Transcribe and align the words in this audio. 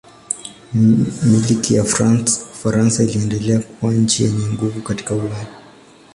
Milki 1.23 1.73
ya 1.75 1.83
Ufaransa 1.83 3.03
iliendelea 3.03 3.59
kuwa 3.59 3.93
nchi 3.93 4.23
yenye 4.23 4.45
nguvu 4.47 4.81
katika 4.81 5.15
Ulaya. 5.15 5.47